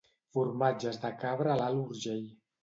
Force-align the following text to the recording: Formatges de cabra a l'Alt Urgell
Formatges 0.37 0.97
de 1.03 1.11
cabra 1.25 1.53
a 1.53 1.59
l'Alt 1.61 1.85
Urgell 1.93 2.27